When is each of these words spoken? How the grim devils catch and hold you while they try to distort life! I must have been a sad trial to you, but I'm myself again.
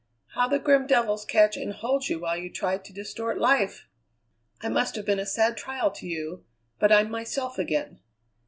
How 0.33 0.47
the 0.47 0.57
grim 0.57 0.87
devils 0.87 1.25
catch 1.25 1.55
and 1.55 1.73
hold 1.73 2.09
you 2.09 2.21
while 2.21 2.35
they 2.35 2.49
try 2.49 2.79
to 2.79 2.91
distort 2.91 3.37
life! 3.37 3.87
I 4.59 4.67
must 4.67 4.95
have 4.95 5.05
been 5.05 5.19
a 5.19 5.27
sad 5.27 5.55
trial 5.57 5.91
to 5.91 6.07
you, 6.07 6.43
but 6.79 6.91
I'm 6.91 7.11
myself 7.11 7.59
again. 7.59 7.99